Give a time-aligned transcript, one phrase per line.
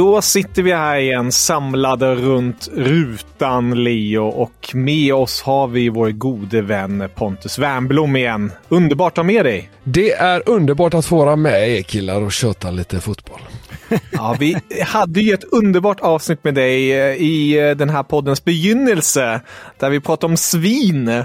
[0.00, 6.10] Då sitter vi här igen samlade runt rutan Leo och med oss har vi vår
[6.10, 8.52] gode vän Pontus Wernbloom igen.
[8.68, 9.70] Underbart att ha med dig!
[9.84, 13.40] Det är underbart att få vara med er killar och köta lite fotboll.
[14.12, 14.56] Ja, vi
[14.86, 19.40] hade ju ett underbart avsnitt med dig eh, i eh, den här poddens begynnelse
[19.78, 21.24] där vi pratade om svin.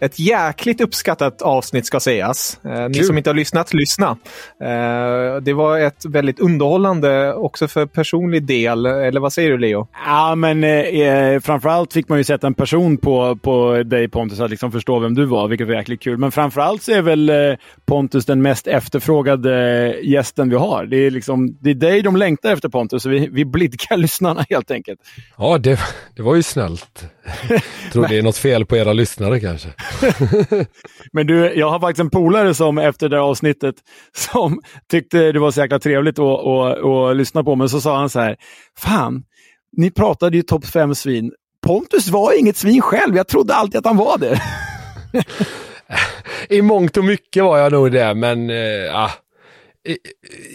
[0.00, 2.60] Ett jäkligt uppskattat avsnitt ska sägas.
[2.64, 4.16] Eh, ni som inte har lyssnat, lyssna.
[4.60, 8.86] Eh, det var ett väldigt underhållande också för personlig del.
[8.86, 9.88] Eller vad säger du Leo?
[10.06, 14.50] Ja, men eh, framförallt fick man ju sätta en person på, på dig Pontus, att
[14.50, 16.18] liksom förstå vem du var, vilket var jäkligt kul.
[16.18, 17.36] Men framförallt så är väl eh,
[17.86, 19.54] Pontus den mest efterfrågade
[20.02, 20.86] gästen vi har.
[20.86, 24.44] Det är, liksom, det är dig de längtar efter Pontus, så vi, vi blidkar lyssnarna
[24.50, 25.00] helt enkelt.
[25.38, 25.78] Ja, det,
[26.16, 27.13] det var ju snällt.
[27.92, 29.68] Tror det är något fel på era lyssnare kanske.
[31.12, 33.74] Men du, jag har faktiskt en polare som efter det avsnittet
[34.16, 37.56] som tyckte det var så jäkla trevligt att, att, att lyssna på.
[37.56, 38.36] Men så sa han så här,
[38.78, 39.24] fan,
[39.76, 41.32] ni pratade ju topp fem svin.
[41.66, 44.42] Pontus var inget svin själv, jag trodde alltid att han var det.
[46.48, 49.10] I mångt och mycket var jag nog det, men äh, ja.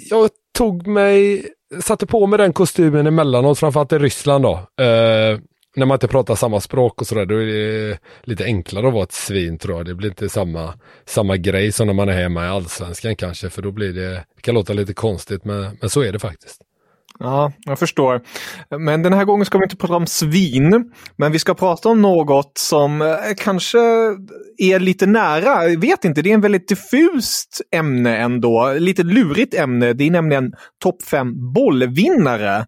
[0.09, 1.45] jag tog mig,
[1.81, 4.51] satte på mig den kostymen emellanåt, framförallt i Ryssland då.
[4.53, 5.39] Uh,
[5.75, 9.03] när man inte pratar samma språk och sådär, då är det lite enklare att vara
[9.03, 9.85] ett svin tror jag.
[9.85, 10.73] Det blir inte samma,
[11.05, 14.41] samma grej som när man är hemma i allsvenskan kanske, för då blir det, det
[14.41, 16.61] kan låta lite konstigt, men, men så är det faktiskt.
[17.19, 18.21] Ja, jag förstår.
[18.79, 22.01] Men den här gången ska vi inte prata om svin, men vi ska prata om
[22.01, 23.79] något som eh, kanske
[24.57, 25.69] är lite nära.
[25.69, 28.73] Jag vet inte, det är en väldigt diffust ämne ändå.
[28.77, 29.93] Lite lurigt ämne.
[29.93, 30.53] Det är nämligen
[30.83, 32.65] topp fem bollvinnare.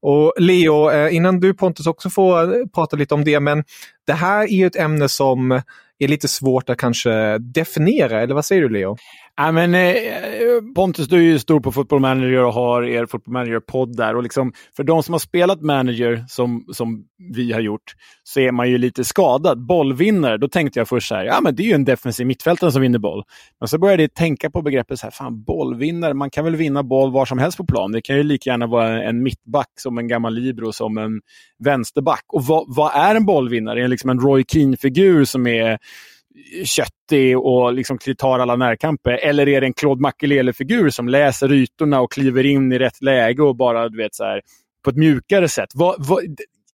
[0.00, 3.64] Och Leo, eh, innan du Pontus också får eh, prata lite om det, men
[4.06, 5.62] det här är ju ett ämne som
[5.98, 8.96] är lite svårt att kanske definiera, eller vad säger du Leo?
[9.36, 13.32] Ja, men, eh, Pontus, du är ju stor på Football Manager och har er Football
[13.32, 14.16] Manager-podd där.
[14.16, 17.04] Och liksom, för de som har spelat manager som, som
[17.34, 19.66] vi har gjort så är man ju lite skadad.
[19.66, 22.72] Bollvinnare, då tänkte jag först så här, ja men det är ju en defensiv mittfältare
[22.72, 23.22] som vinner boll.
[23.60, 26.82] Men så började jag tänka på begreppet så här, fan bollvinnare, man kan väl vinna
[26.82, 27.92] boll var som helst på plan.
[27.92, 31.20] Det kan ju lika gärna vara en mittback som en gammal libero som en
[31.58, 32.24] vänsterback.
[32.28, 33.78] Och vad, vad är en bollvinnare?
[33.78, 35.78] Är det liksom en Roy Keane-figur som är
[36.64, 39.12] köttig och liksom tar alla närkamper?
[39.12, 43.42] Eller är det en Claude Makelele-figur som läser ytorna och kliver in i rätt läge
[43.42, 44.40] och bara du vet så här,
[44.84, 45.68] på ett mjukare sätt?
[45.74, 46.24] Vad, vad,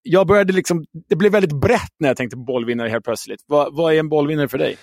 [0.03, 3.41] jag började liksom, det blev väldigt brett när jag tänkte på bollvinnare helt plötsligt.
[3.47, 4.77] Vad, vad är en bollvinnare för dig?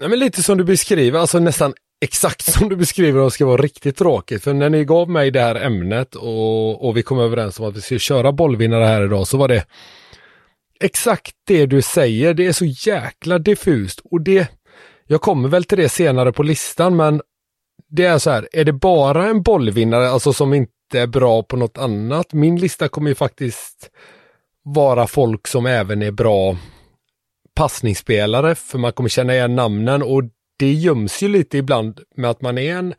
[0.00, 1.74] Nej, men lite som du beskriver, alltså nästan
[2.04, 4.44] exakt som du beskriver och ska vara riktigt tråkigt.
[4.44, 7.76] För när ni gav mig det här ämnet och, och vi kom överens om att
[7.76, 9.64] vi skulle köra bollvinnare här idag så var det
[10.80, 12.34] exakt det du säger.
[12.34, 14.48] Det är så jäkla diffust och det
[15.06, 17.20] jag kommer väl till det senare på listan, men
[17.88, 21.56] det är så här, är det bara en bollvinnare, alltså som inte är bra på
[21.56, 22.32] något annat?
[22.32, 23.90] Min lista kommer ju faktiskt
[24.62, 26.56] vara folk som även är bra
[27.54, 30.22] passningsspelare, för man kommer känna igen namnen och
[30.58, 32.94] det göms ju lite ibland med att man är en,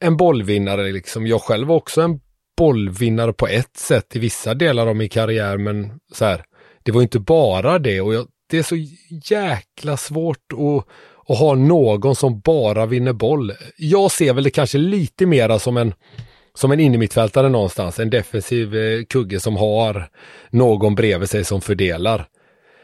[0.00, 0.92] en bollvinnare.
[0.92, 1.26] Liksom.
[1.26, 2.20] Jag själv var också en
[2.58, 6.44] bollvinnare på ett sätt i vissa delar av min karriär, men så här,
[6.86, 8.76] det var inte bara det och jag, det är så
[9.30, 10.86] jäkla svårt att,
[11.28, 13.52] att ha någon som bara vinner boll.
[13.76, 15.94] Jag ser väl det kanske lite mera som en
[16.54, 20.08] som en innermittfältare någonstans, en defensiv eh, kugge som har
[20.50, 22.26] någon bredvid sig som fördelar.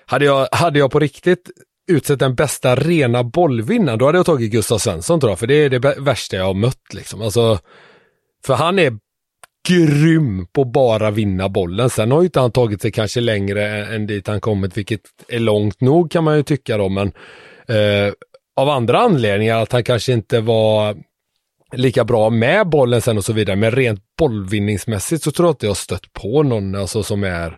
[0.07, 1.51] Hade jag, hade jag på riktigt
[1.89, 5.55] utsett den bästa rena bollvinnaren, då hade jag tagit Gustav Svensson tror jag, för det
[5.55, 6.95] är det värsta jag har mött.
[6.95, 7.23] Liksom.
[7.23, 7.59] Alltså,
[8.47, 8.99] för han är
[9.69, 11.91] grym på bara vinna bollen.
[11.91, 15.39] Sen har ju inte han tagit sig kanske längre än dit han kommit, vilket är
[15.39, 17.13] långt nog kan man ju tycka då, men
[17.69, 18.13] eh,
[18.57, 20.97] av andra anledningar, att han kanske inte var
[21.73, 25.67] lika bra med bollen sen och så vidare, men rent bollvinningsmässigt så tror jag inte
[25.67, 27.57] jag stött på någon alltså, som är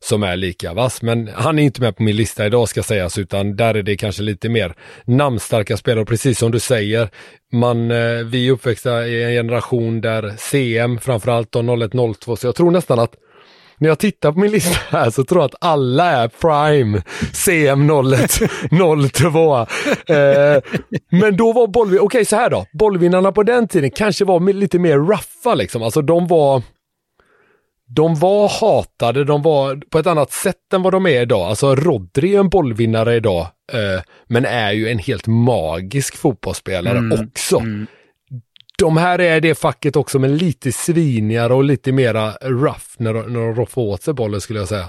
[0.00, 1.02] som är lika vass.
[1.02, 3.96] Men han är inte med på min lista idag ska sägas, utan där är det
[3.96, 4.74] kanske lite mer
[5.04, 6.04] namnstarka spelare.
[6.04, 7.08] Precis som du säger,
[7.52, 12.54] man, eh, vi är uppväxta i en generation där CM, framförallt och 01-02, så jag
[12.54, 13.14] tror nästan att
[13.80, 17.02] när jag tittar på min lista här så tror jag att alla är Prime
[17.32, 19.58] CM01 02.
[20.14, 20.62] Eh,
[21.10, 24.52] men då var bollvinnarna, okej okay, så här då, bollvinnarna på den tiden kanske var
[24.52, 26.62] lite mer ruffa liksom, alltså de var
[27.88, 31.48] de var hatade, de var på ett annat sätt än vad de är idag.
[31.48, 37.26] Alltså Rodri är en bollvinnare idag, eh, men är ju en helt magisk fotbollsspelare mm,
[37.26, 37.58] också.
[37.58, 37.86] Mm.
[38.78, 43.40] De här är det facket också, men lite svinigare och lite mera rough när, när
[43.40, 44.88] de roffar åt sig bollen skulle jag säga.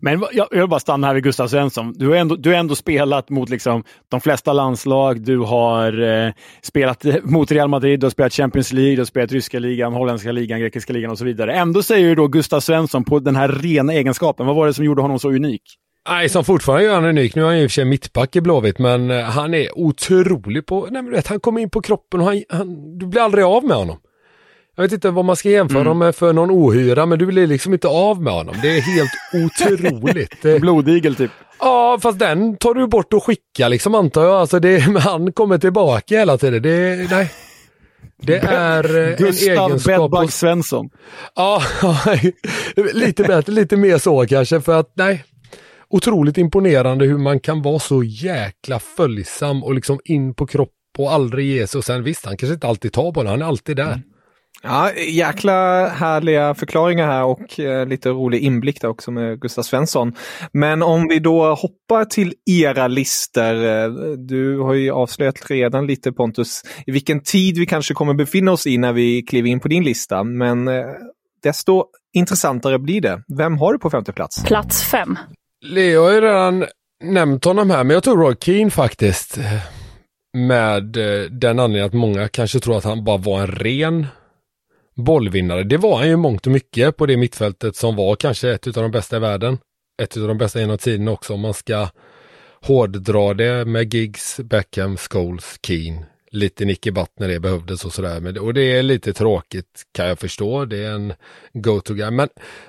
[0.00, 1.92] Men jag, jag vill bara stanna här vid Gustav Svensson.
[1.96, 5.20] Du har ändå, du har ändå spelat mot liksom de flesta landslag.
[5.20, 6.32] Du har eh,
[6.62, 10.32] spelat mot Real Madrid, du har spelat Champions League, du har spelat ryska ligan, holländska
[10.32, 11.54] ligan, grekiska ligan och så vidare.
[11.54, 14.46] Ändå säger du då Gustav Svensson på den här rena egenskapen.
[14.46, 15.62] Vad var det som gjorde honom så unik?
[16.08, 17.34] Nej, som fortfarande gör han unik.
[17.34, 19.78] Nu är han ju i och för sig mittback i Blåvitt, men eh, han är
[19.78, 20.88] otrolig på...
[20.90, 23.64] Nej, men vet, han kommer in på kroppen och han, han, du blir aldrig av
[23.64, 23.98] med honom.
[24.78, 25.98] Jag vet inte vad man ska jämföra mm.
[25.98, 28.54] med för någon ohyra, men du blir liksom inte av med honom.
[28.62, 29.10] Det är helt
[29.44, 30.42] otroligt.
[30.60, 31.30] Blodigel typ.
[31.60, 34.34] Ja, fast den tar du bort och skickar liksom antar jag.
[34.34, 36.62] Alltså det, han kommer tillbaka hela tiden.
[36.62, 37.30] Det, nej.
[38.22, 40.10] Det är eh, Gustav en egenskap...
[40.10, 40.90] Gustav Svensson.
[41.34, 41.62] Ja,
[42.92, 45.24] lite bättre, lite mer så kanske för att nej.
[45.88, 51.12] Otroligt imponerande hur man kan vara så jäkla följsam och liksom in på kropp och
[51.12, 51.78] aldrig ge sig.
[51.78, 53.86] Och sen visst, han kanske inte alltid tar bollen, han är alltid där.
[53.86, 54.02] Mm.
[54.62, 60.12] Ja, jäkla härliga förklaringar här och eh, lite rolig inblick där också med Gustav Svensson.
[60.52, 63.64] Men om vi då hoppar till era listor.
[63.64, 63.88] Eh,
[64.18, 68.66] du har ju avslöjat redan lite Pontus i vilken tid vi kanske kommer befinna oss
[68.66, 70.24] i när vi kliver in på din lista.
[70.24, 70.84] Men eh,
[71.42, 73.22] desto intressantare blir det.
[73.38, 74.44] Vem har du på femte plats?
[74.44, 75.18] Plats fem.
[75.64, 76.64] Leo har ju redan
[77.04, 79.38] nämnt honom här, men jag tror Roy Keane faktiskt.
[80.36, 84.06] Med eh, den anledningen att många kanske tror att han bara var en ren
[84.98, 85.62] bollvinnare.
[85.62, 88.72] Det var han ju mångt och mycket på det mittfältet som var kanske ett av
[88.72, 89.58] de bästa i världen.
[90.02, 91.88] Ett av de bästa genom tiden också om man ska
[92.60, 96.06] hårddra det med Giggs, Beckham, Scholes, Keane.
[96.30, 98.38] Lite Nicky Butt när det behövdes och sådär.
[98.38, 100.64] Och det är lite tråkigt kan jag förstå.
[100.64, 101.12] Det är en
[101.52, 102.10] go-to-guy.
[102.10, 102.28] Men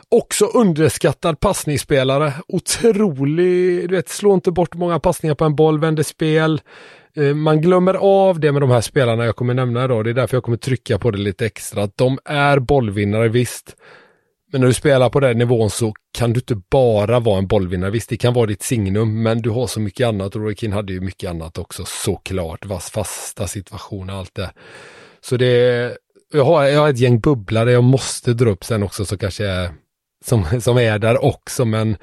[0.09, 2.33] också underskattad passningsspelare.
[2.48, 6.62] Otrolig, du vet, slå inte bort många passningar på en boll, vänder spel.
[7.19, 10.03] Eh, man glömmer av det med de här spelarna jag kommer nämna idag.
[10.03, 11.83] Det är därför jag kommer trycka på det lite extra.
[11.83, 13.75] Att de är bollvinnare, visst.
[14.51, 17.91] Men när du spelar på den nivån så kan du inte bara vara en bollvinnare.
[17.91, 20.35] Visst, det kan vara ditt signum, men du har så mycket annat.
[20.35, 22.65] Och Roy Keane hade ju mycket annat också, såklart.
[22.65, 24.51] Vass fasta situationer, allt det.
[25.21, 25.97] Så det
[26.33, 29.47] jag har, jag har ett gäng bubblare jag måste dra upp sen också, så kanske
[29.47, 29.69] är,
[30.25, 31.97] som, som är där också, men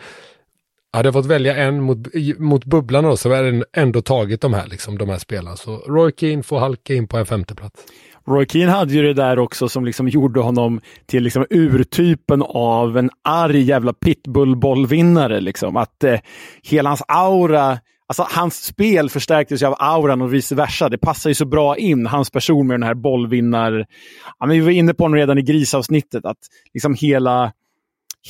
[0.96, 1.98] hade jag fått välja en mot,
[2.38, 5.56] mot bubblan då, så hade jag ändå tagit de här, liksom, de här spelarna.
[5.56, 7.82] Så Roy Keane får halka in på en femteplats.
[8.28, 12.98] Roy Keane hade ju det där också som liksom gjorde honom till liksom urtypen av
[12.98, 15.40] en arg jävla pitbullbollvinnare.
[15.40, 15.76] Liksom.
[15.76, 16.20] Att eh,
[16.62, 20.88] hela hans aura Alltså hans spel förstärktes ju av auran och vice versa.
[20.88, 23.86] Det passar ju så bra in, hans person med den här bollvinnar...
[24.38, 26.38] Ja, vi var inne på honom redan i grisavsnittet, att
[26.74, 27.52] liksom hela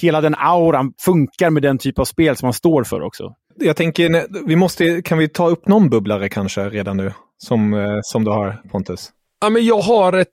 [0.03, 3.35] hela den auran funkar med den typ av spel som man står för också.
[3.59, 7.13] Jag tänker, vi måste, kan vi ta upp någon bubblare kanske redan nu?
[7.39, 9.11] Som, eh, som du har Pontus.
[9.41, 10.29] Ja, men jag har ett,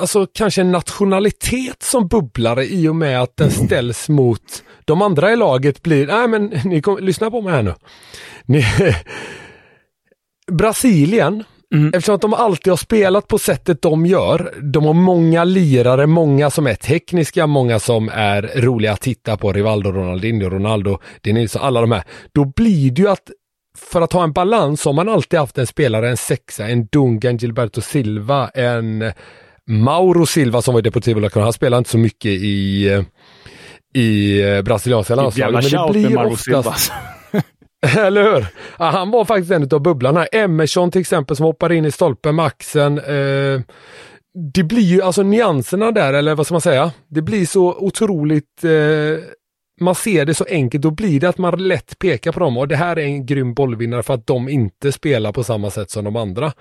[0.00, 5.32] alltså kanske en nationalitet som bubblare i och med att den ställs mot de andra
[5.32, 7.74] i laget blir, nej men ni kom, lyssna på mig här nu.
[8.44, 8.64] Ni,
[10.52, 11.88] Brasilien, mm.
[11.88, 14.54] eftersom att de alltid har spelat på sättet de gör.
[14.62, 19.52] De har många lirare, många som är tekniska, många som är roliga att titta på.
[19.52, 22.02] Rivaldo, Ronaldinho, Ronaldo, Denilson, alla de här.
[22.32, 23.30] Då blir det ju att
[23.78, 27.30] för att ha en balans har man alltid haft en spelare, en sexa, en Dunga,
[27.30, 29.12] en Gilberto Silva, en
[29.66, 33.04] Mauro Silva som var i Deportivo La Han spelar inte så mycket i,
[33.94, 35.72] i brasilianska landslaget.
[35.72, 36.92] Men det blir oftast...
[37.98, 38.46] Eller hur?
[38.78, 40.26] Ja, han var faktiskt en av bubblarna.
[40.26, 42.98] Emerson till exempel som hoppar in i stolpen med axeln.
[42.98, 43.60] Eh,
[44.54, 46.92] det blir ju alltså nyanserna där, eller vad ska man säga?
[47.08, 48.70] Det blir så otroligt eh,
[49.80, 52.68] man ser det så enkelt, då blir det att man lätt pekar på dem och
[52.68, 56.04] det här är en grym bollvinnare för att de inte spelar på samma sätt som
[56.04, 56.52] de andra.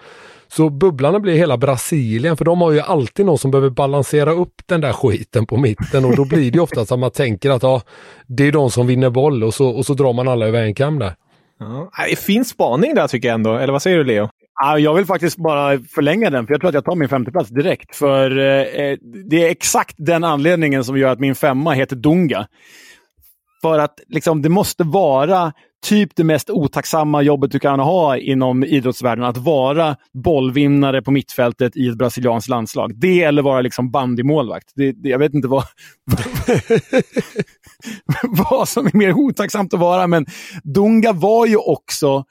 [0.47, 4.61] Så bubblarna blir hela Brasilien för de har ju alltid någon som behöver balansera upp
[4.65, 7.81] den där skiten på mitten och då blir det ofta att man tänker att ja,
[8.27, 10.75] det är de som vinner boll och så, och så drar man alla över en
[10.75, 11.15] kam där.
[11.59, 14.29] Ja, fin spaning där tycker jag ändå, eller vad säger du Leo?
[14.77, 17.95] Jag vill faktiskt bara förlänga den, för jag tror att jag tar min femteplats direkt.
[17.95, 18.97] För eh,
[19.29, 22.47] det är exakt den anledningen som gör att min femma heter Dunga.
[23.62, 25.54] För att liksom, det måste vara
[25.86, 29.25] typ det mest otacksamma jobbet du kan ha inom idrottsvärlden.
[29.25, 33.00] Att vara bollvinnare på mittfältet i ett brasilianskt landslag.
[33.00, 34.72] Det eller vara liksom bandymålvakt.
[34.75, 35.63] Det, det, jag vet inte vad,
[38.50, 40.25] vad som är mer otacksamt att vara, men
[40.63, 42.25] Dunga var ju också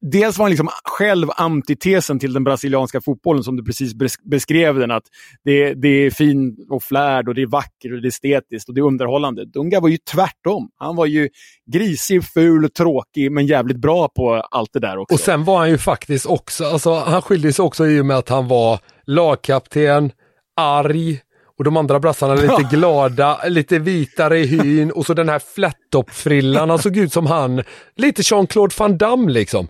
[0.00, 3.92] dels var han liksom själv antitesen till den brasilianska fotbollen som du precis
[4.24, 4.90] beskrev den.
[4.90, 5.04] Att
[5.44, 8.74] det, det är fin och flärd och det är vackert och det är estetiskt och
[8.74, 9.44] det är underhållande.
[9.44, 10.70] Dunga var ju tvärtom.
[10.76, 11.28] Han var ju
[11.72, 15.14] grisig, ful, tråkig men jävligt bra på allt det där också.
[15.14, 18.16] Och sen var han ju faktiskt också, alltså han skilde sig också i och med
[18.16, 20.12] att han var lagkapten,
[20.56, 21.20] arg,
[21.58, 26.70] och de andra brassarna lite glada, lite vitare i hyn och så den här flat-top-frillan.
[26.70, 27.62] Han såg ut som han,
[27.96, 29.68] lite Jean-Claude Van Damme liksom.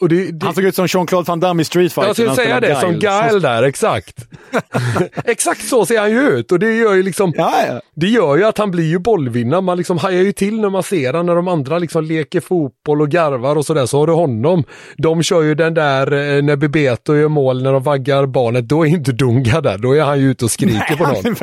[0.00, 0.46] Det, det...
[0.46, 2.08] Han såg ut som Jean-Claude Van Damme i Street Fighter.
[2.08, 4.26] Jag skulle säga det, som Guile där, exakt.
[5.24, 7.80] exakt så ser han ju ut och det gör ju liksom, ja, ja.
[7.94, 9.60] det gör ju att han blir ju bollvinnare.
[9.60, 13.00] Man liksom hajar ju till när man ser honom, när de andra liksom leker fotboll
[13.00, 14.64] och garvar och sådär, så har du honom.
[14.96, 18.86] De kör ju den där eh, när Bebeto gör mål när de vaggar barnet, då
[18.86, 21.36] är inte Dunga där, då är han ju ute och skriker Nej, på någon.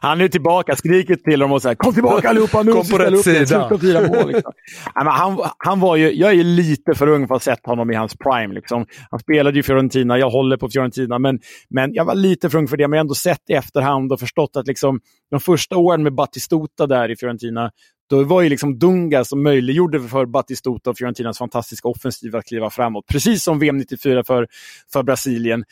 [0.00, 2.72] Han är tillbaka, skriker till dem och säger kom tillbaka allihopa nu!
[2.72, 3.68] Kom på rätt sida!
[4.08, 4.52] Mål, liksom.
[4.94, 7.94] han, han var ju, jag är lite för ung för att ha sett honom i
[7.94, 8.54] hans prime.
[8.54, 8.86] Liksom.
[9.10, 12.68] Han spelade ju Fiorentina, jag håller på Fiorentina, men, men jag var lite för ung
[12.68, 12.88] för det.
[12.88, 16.14] Men jag har ändå sett i efterhand och förstått att liksom, de första åren med
[16.14, 17.70] Battistuta där i Fiorentina,
[18.10, 22.70] då var ju liksom Dunga som möjliggjorde för Battistuta och Fiorentinas fantastiska offensiv att kliva
[22.70, 23.06] framåt.
[23.06, 24.46] Precis som VM 94 för,
[24.92, 25.64] för Brasilien.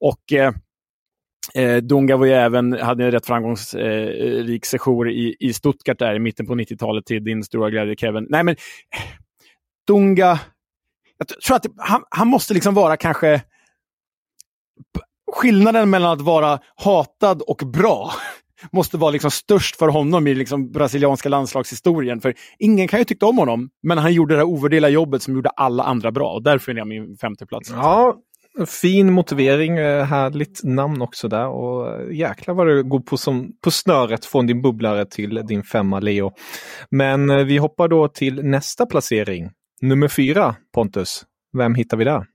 [0.00, 0.52] Och eh,
[1.54, 6.14] Eh, Dunga var ju även, hade en rätt framgångsrik eh, sejour i, i Stuttgart där
[6.14, 8.26] i mitten på 90-talet till din stora glädje Kevin.
[8.30, 8.56] Nej men
[9.86, 10.40] Dunga,
[11.18, 13.42] jag tror att han, han måste liksom vara kanske
[15.32, 18.12] skillnaden mellan att vara hatad och bra
[18.72, 22.20] måste vara liksom störst för honom i liksom brasilianska landslagshistorien.
[22.20, 25.34] För ingen kan ju tycka om honom, men han gjorde det här ovärderliga jobbet som
[25.34, 26.32] gjorde alla andra bra.
[26.32, 27.70] Och därför är jag min femteplats.
[27.70, 28.16] Ja,
[28.66, 33.52] Fin motivering, eh, härligt namn också där och eh, jäklar vad du går på, som,
[33.60, 36.32] på snöret från din bubblare till din femma Leo.
[36.90, 39.50] Men eh, vi hoppar då till nästa placering.
[39.80, 41.24] Nummer fyra, Pontus.
[41.58, 42.26] Vem hittar vi där?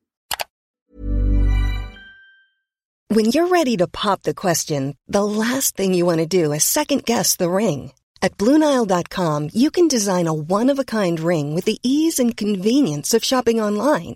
[3.10, 6.64] When you're ready to pop the question, the last thing you want to do is
[6.64, 7.92] second guess the ring.
[8.22, 13.62] At BlueNile.com you can design a one-of-a-kind ring with the ease and convenience of shopping
[13.62, 14.16] online.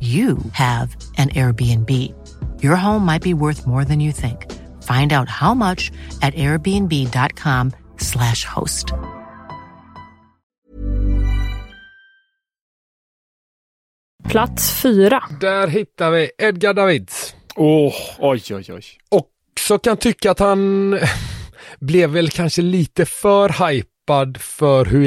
[0.00, 1.90] you have an Airbnb.
[2.62, 4.52] Your home might be worth more than you think.
[4.82, 8.92] Find out how much at airbnb.com slash host.
[14.28, 15.24] Plats fyra.
[15.40, 17.34] Där hittar vi Edgar Davids.
[17.56, 18.84] Oh, oj, oj, oj.
[19.08, 20.90] Och så kan tycka att han
[21.80, 25.04] blev väl kanske lite för hypad för hur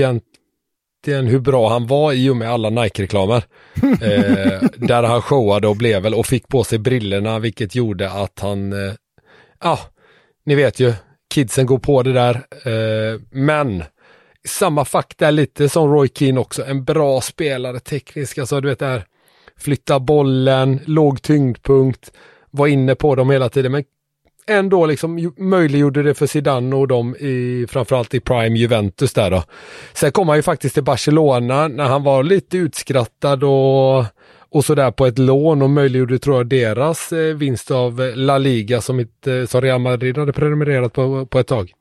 [1.07, 3.43] egentligen hur bra han var i och med alla Nike-reklamer.
[3.81, 8.39] eh, där han showade och blev väl och fick på sig brillorna vilket gjorde att
[8.39, 8.93] han, ja, eh,
[9.59, 9.79] ah,
[10.45, 10.93] ni vet ju,
[11.33, 12.35] kidsen går på det där.
[12.65, 13.83] Eh, men
[14.47, 19.05] samma fakta lite som Roy Keane också, en bra spelare teknisk, alltså du vet där
[19.59, 22.11] flytta bollen, låg tyngdpunkt,
[22.51, 23.83] var inne på dem hela tiden men
[24.47, 29.43] ändå liksom möjliggjorde det för Zidane och dem i framförallt i Prime Juventus där då.
[29.93, 34.05] Sen kom han ju faktiskt till Barcelona när han var lite utskrattad och
[34.49, 38.37] och sådär på ett lån och möjliggjorde tror jag deras eh, vinst av eh, La
[38.37, 41.71] Liga som, ett, eh, som Real Madrid hade prenumererat på, på ett tag.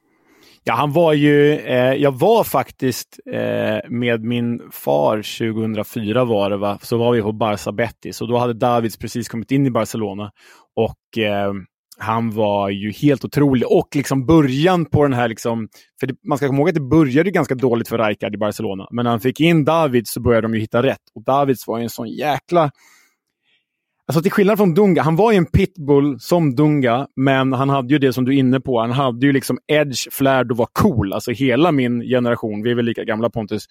[0.65, 1.53] Ja, han var ju...
[1.59, 5.17] Eh, jag var faktiskt eh, med min far
[5.53, 6.79] 2004 var det, va?
[6.83, 10.31] så var vi på Barça Betis och då hade Davids precis kommit in i Barcelona.
[10.77, 11.53] Och eh,
[11.99, 13.67] han var ju helt otrolig.
[13.67, 15.29] Och liksom början på den här...
[15.29, 15.69] Liksom,
[16.01, 18.89] för det, man ska komma ihåg att det började ganska dåligt för Rijkaard i Barcelona.
[18.91, 21.03] Men när han fick in Davids så började de ju hitta rätt.
[21.15, 22.71] Och Davids var ju en sån jäkla
[24.09, 27.93] Alltså till skillnad från Dunga, han var ju en pitbull som Dunga, men han hade
[27.93, 28.81] ju det som du är inne på.
[28.81, 31.13] Han hade ju liksom edge, flärd och var cool.
[31.13, 33.67] Alltså hela min generation, vi är väl lika gamla Pontus,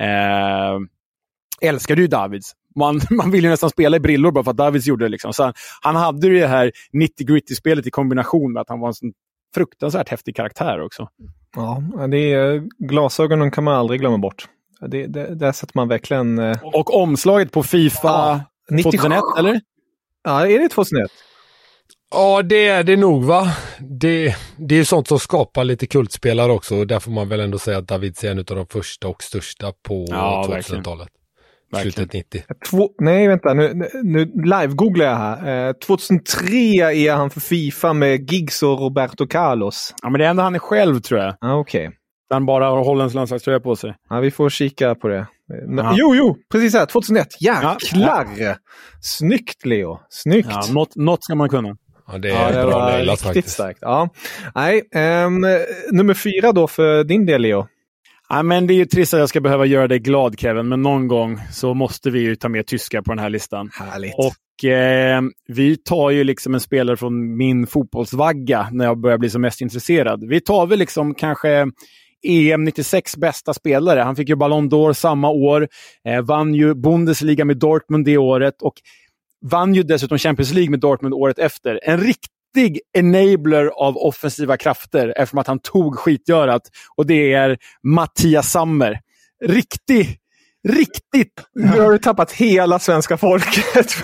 [0.00, 2.52] eh, älskade ju Davids.
[2.78, 5.08] Man, man ville ju nästan spela i brillor bara för att Davids gjorde det.
[5.08, 5.32] Liksom.
[5.32, 8.94] Så han, han hade ju det här 90-gritty-spelet i kombination med att han var en
[8.94, 9.12] sån
[9.54, 11.08] fruktansvärt häftig karaktär också.
[11.56, 14.48] Ja, det är, glasögonen kan man aldrig glömma bort.
[14.80, 16.38] Det, det, där sätter man verkligen...
[16.38, 16.56] Eh...
[16.62, 19.60] Och omslaget på Fifa ja, 2001, eller?
[20.24, 21.10] Ja, är det 2001?
[22.10, 23.52] Ja, det är det nog va.
[23.78, 26.84] Det, det är sånt som skapar lite kultspelare också.
[26.84, 29.72] Där får man väl ändå säga att David är en av de första och största
[29.82, 31.08] på ja, 2000-talet.
[31.76, 32.42] Slutet 90.
[32.70, 33.54] Två, nej, vänta.
[33.54, 35.68] Nu, nu live-googlar jag här.
[35.68, 36.56] Eh, 2003
[36.92, 39.94] är han för Fifa med Giggs och Roberto Carlos.
[40.02, 41.34] Ja, men det är ändå han är själv tror jag.
[41.40, 41.86] Ah, Okej.
[41.86, 41.98] Okay.
[42.30, 43.94] Han bara har Hollands landslagströja på sig.
[44.10, 45.26] Ja, vi får kika på det.
[45.80, 45.94] Aha.
[45.96, 46.86] Jo, jo, precis här.
[46.86, 47.26] 2001.
[47.40, 48.26] Jäklar!
[48.38, 48.54] Ja.
[49.00, 50.00] Snyggt Leo!
[50.10, 50.48] Snyggt!
[50.50, 51.76] Ja, något, något ska man kunna.
[52.06, 53.48] Ja, det är ja, det bra nailat faktiskt.
[53.48, 53.78] Starkt.
[53.82, 54.08] Ja.
[54.54, 54.82] Nej,
[55.26, 55.46] um,
[55.92, 57.66] nummer fyra då för din del Leo?
[58.28, 60.82] Ja, men det är ju trist att jag ska behöva göra dig glad Kevin, men
[60.82, 63.70] någon gång så måste vi ju ta med tyskar på den här listan.
[63.72, 64.14] Härligt.
[64.18, 69.30] Och eh, vi tar ju liksom en spelare från min fotbollsvagga när jag börjar bli
[69.30, 70.28] som mest intresserad.
[70.28, 71.66] Vi tar väl liksom kanske
[72.22, 74.00] EM 96 bästa spelare.
[74.00, 75.68] Han fick ju Ballon d'Or samma år,
[76.04, 78.74] eh, vann ju Bundesliga med Dortmund det året och
[79.50, 81.80] vann ju dessutom Champions League med Dortmund året efter.
[81.82, 82.37] En riktig
[82.98, 86.62] enabler av offensiva krafter eftersom att han tog skitgörat.
[86.96, 89.00] Och det är Mattias Sammer.
[89.44, 90.18] Riktig
[90.68, 91.32] Riktigt!
[91.54, 93.64] Nu har du tappat hela svenska folket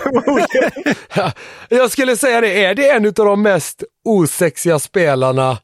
[1.69, 5.57] Jag skulle säga det, är det en av de mest osexiga spelarna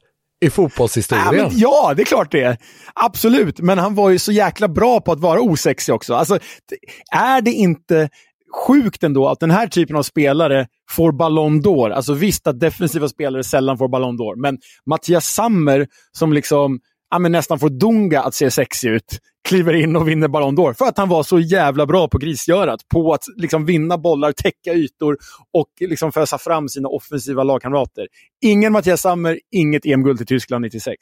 [0.45, 1.35] i fotbollshistorien.
[1.35, 2.57] Ja, ja, det är klart det är.
[2.93, 6.13] Absolut, men han var ju så jäkla bra på att vara osexig också.
[6.13, 6.39] Alltså,
[7.11, 8.09] är det inte
[8.53, 11.91] sjukt ändå att den här typen av spelare får Ballon d'Or?
[11.91, 16.79] Alltså visst att defensiva spelare sällan får Ballon d'Or, men Mattias Sammer som liksom
[17.11, 20.73] ja, men nästan får Dunga att se sexig ut, kliver in och vinner Ballon d'Or.
[20.73, 22.79] För att han var så jävla bra på grisgörat.
[22.87, 25.17] På att liksom vinna bollar, täcka ytor
[25.53, 28.07] och liksom fösa fram sina offensiva lagkamrater.
[28.41, 30.95] Ingen Mattias Sammer, inget EM-guld till Tyskland 96.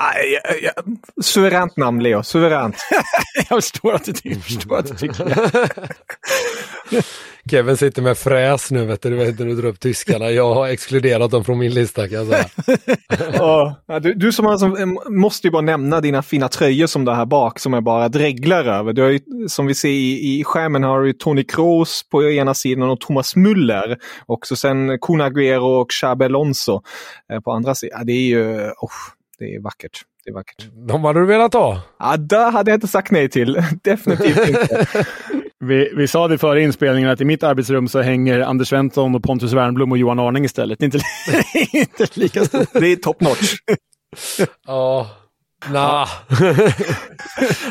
[0.00, 0.84] Aj, aj, aj.
[1.20, 2.22] Suveränt namn, Leo.
[2.22, 2.76] Suveränt.
[3.34, 5.88] jag förstår att du tycker det.
[7.50, 10.30] Kevin sitter med fräs nu vet du, du vet när du drar upp tyskarna.
[10.30, 12.44] Jag har exkluderat dem från min lista kan jag säga.
[13.32, 14.68] ja, du, du som alltså,
[15.10, 18.08] måste ju bara nämna dina fina tröjor som du har här bak som jag bara
[18.08, 18.92] dreglar över.
[18.92, 22.54] Du har ju, som vi ser i, i skärmen har du Tony Kroos på ena
[22.54, 23.96] sidan och Thomas Müller.
[24.26, 26.82] Och så sen Kun Agüero och Xabi Alonso
[27.32, 27.98] eh, på andra sidan.
[27.98, 28.70] Ja, det är ju...
[28.70, 30.02] Oh, det är vackert.
[30.24, 30.66] Det är vackert.
[30.88, 31.80] De hade du velat ha?
[31.98, 33.62] Ja, det hade jag inte sagt nej till.
[33.82, 34.86] Definitivt inte.
[35.60, 39.22] Vi, vi sa det före inspelningen att i mitt arbetsrum så hänger Anders Svensson och
[39.22, 40.82] Pontus Wernblom och Johan Arning istället.
[40.82, 40.98] Inte,
[41.72, 42.68] inte lika stort.
[42.72, 43.54] Det är top notch.
[44.66, 45.10] ja.
[45.72, 46.08] Nah.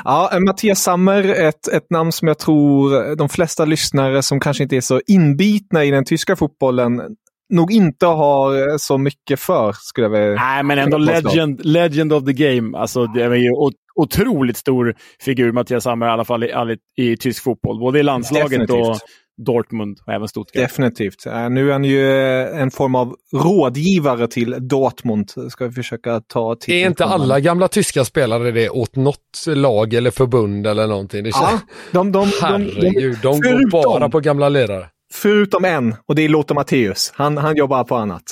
[0.03, 4.77] ja, Mattias Sammer, ett, ett namn som jag tror de flesta lyssnare som kanske inte
[4.77, 7.01] är så inbitna i den tyska fotbollen
[7.49, 12.25] nog inte har så mycket för, skulle jag vilja Nej, men ändå legend, legend of
[12.25, 12.77] the game.
[12.77, 13.51] Alltså, det är ju
[13.95, 17.79] otroligt stor figur, Mattias Hammer, i alla fall i, i, tysk fotboll.
[17.79, 18.88] Både i landslaget Definitivt.
[18.88, 18.97] och
[19.45, 20.63] Dortmund och även Stuttgart.
[20.63, 21.25] Definitivt.
[21.25, 22.12] Nu är han ju
[22.47, 25.31] en form av rådgivare till Dortmund.
[25.49, 26.73] Ska vi försöka ta till.
[26.73, 31.23] Är inte alla gamla tyska spelare det åt något lag eller förbund eller någonting?
[31.23, 31.45] Det känns...
[31.51, 31.60] ja,
[31.91, 34.88] de, de, Herregud, de, de, de går bara på gamla ledare.
[35.13, 37.13] Förutom en, och det är Lothar Matthäus.
[37.15, 38.23] Han, han jobbar på annat.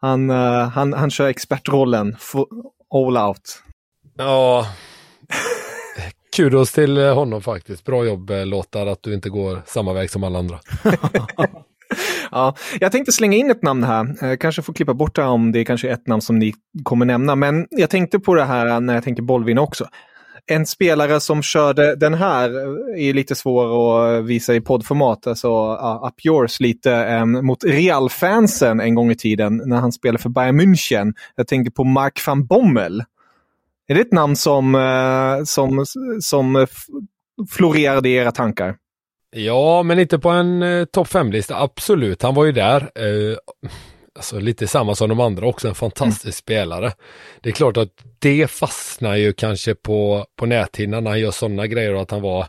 [0.00, 2.16] Han, uh, han, han kör expertrollen
[2.94, 3.62] all out.
[4.16, 4.66] Ja,
[6.36, 7.84] kudos till honom faktiskt.
[7.84, 10.58] Bra jobb eh, Lothar att du inte går samma väg som alla andra.
[12.30, 14.36] ja, jag tänkte slänga in ett namn här.
[14.36, 17.34] Kanske får klippa bort det om det är kanske ett namn som ni kommer nämna.
[17.34, 19.88] Men jag tänkte på det här när jag tänkte bollvinna också.
[20.46, 25.26] En spelare som körde den här eh, är lite svår att eh, visa i poddformat,
[25.26, 30.22] alltså uh, up yours lite um, mot Real-fansen en gång i tiden när han spelade
[30.22, 31.12] för Bayern München.
[31.36, 33.04] Jag tänker på Mark van Bommel.
[33.88, 35.84] Är det ett namn som, uh, som,
[36.20, 36.66] som
[37.50, 38.76] florerade i era tankar?
[39.36, 41.62] Ja, men inte på en uh, topp 5-lista.
[41.62, 42.80] Absolut, han var ju där.
[42.80, 43.36] Uh,
[44.16, 46.32] alltså lite samma som de andra också, en fantastisk mm.
[46.32, 46.92] spelare.
[47.40, 51.66] Det är klart att det fastnar ju kanske på, på näthinnan när han gör sådana
[51.66, 52.46] grejer och att han var,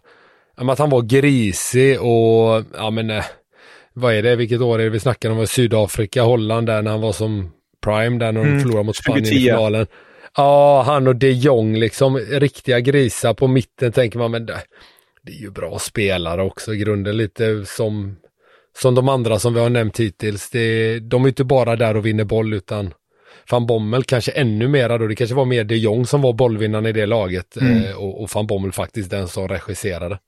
[0.55, 3.25] att han var grisig och, ja men, eh,
[3.93, 5.47] vad är det, vilket år är det vi snackar om?
[5.47, 7.51] Sydafrika, Holland där när han var som
[7.83, 8.59] prime där när de mm.
[8.59, 9.41] förlorade mot Spanien 2010.
[9.41, 9.87] i finalen.
[10.37, 14.61] Ja, han och de Jong liksom, riktiga grisar på mitten tänker man, men det,
[15.21, 18.15] det är ju bra spelare också i grunden, lite som
[18.77, 20.49] som de andra som vi har nämnt hittills.
[20.49, 22.93] Det, de är inte bara där och vinner boll utan
[23.51, 25.07] van Bommel kanske ännu mera då.
[25.07, 27.83] Det kanske var mer de Jong som var bollvinnaren i det laget mm.
[27.83, 30.19] eh, och, och van Bommel faktiskt den som regisserade.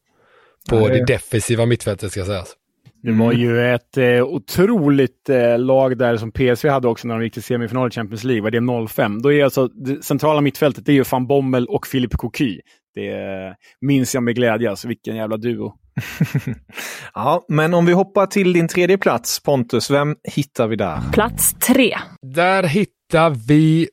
[0.70, 1.06] På ja, det...
[1.06, 2.56] defensiva mittfältet ska sägas.
[3.04, 7.24] Det var ju ett eh, otroligt eh, lag där som PSV hade också när de
[7.24, 8.44] gick till semifinal i Champions League.
[8.44, 9.22] Var det 05?
[9.22, 12.62] Då är alltså det centrala mittfältet det är ju van Bommel och Philippe Coquy.
[12.96, 14.70] Det eh, minns jag med glädje.
[14.70, 15.74] Alltså, vilken jävla duo.
[17.14, 21.00] ja, men om vi hoppar till din tredje plats, Pontus, vem hittar vi där?
[21.14, 21.98] Plats tre.
[22.22, 23.90] Där hittar vi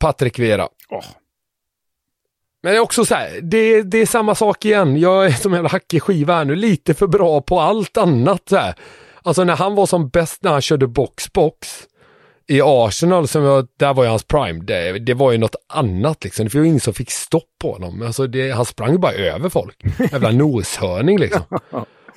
[0.00, 0.68] Patrik Vera.
[0.88, 1.04] Oh.
[2.62, 4.96] Men det är också så här, det, det, är samma sak igen.
[4.96, 8.42] Jag är som en hackig skiva här nu, lite för bra på allt annat.
[8.48, 8.74] Så här.
[9.22, 11.86] Alltså när han var som bäst när han körde box-box,
[12.48, 16.24] i Arsenal, som jag, där var ju hans prime, det, det var ju något annat
[16.24, 16.44] liksom.
[16.44, 18.02] Det var ju ingen som fick stopp på honom.
[18.02, 19.76] Alltså det, han sprang bara över folk.
[20.12, 21.42] Jävla noshörning liksom.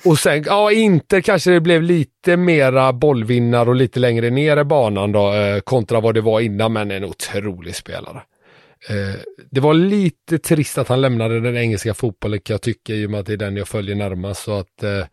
[0.04, 4.64] Och sen, ja, inte kanske det blev lite mera bollvinnar och lite längre ner i
[4.64, 8.22] banan då, eh, kontra vad det var innan, men en otrolig spelare.
[8.88, 13.06] Eh, det var lite trist att han lämnade den engelska fotbollen, kan jag tycka, i
[13.06, 14.42] och med att det är den jag följer närmast.
[14.42, 15.04] Så att eh,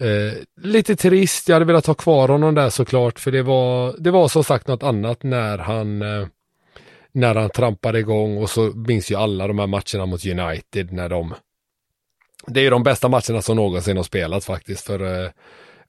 [0.00, 0.32] Eh,
[0.62, 4.28] lite trist, jag hade velat ha kvar honom där såklart för det var, det var
[4.28, 6.26] som sagt något annat när han eh,
[7.12, 11.08] när han trampade igång och så minns ju alla de här matcherna mot United när
[11.08, 11.34] de
[12.46, 15.30] Det är ju de bästa matcherna som någonsin har spelats faktiskt för eh,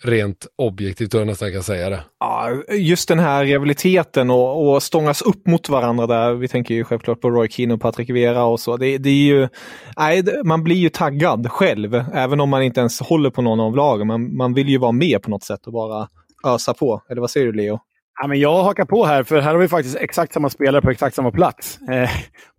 [0.04, 2.04] rent objektivt tror jag nästan kan säga det.
[2.20, 6.34] Ja, just den här rivaliteten och, och stångas upp mot varandra där.
[6.34, 8.78] Vi tänker ju självklart på Roy Keane och Patrick Vera och så.
[8.78, 9.48] Det, det är ju,
[9.98, 13.76] nej, man blir ju taggad själv, även om man inte ens håller på någon av
[13.76, 14.08] lagen.
[14.08, 16.08] Man, man vill ju vara med på något sätt och bara
[16.48, 17.02] ösa på.
[17.10, 17.80] Eller vad säger du Leo?
[18.22, 20.90] Ja, men jag hakar på här, för här har vi faktiskt exakt samma spelare på
[20.90, 21.80] exakt samma plats.
[21.82, 22.10] Eh,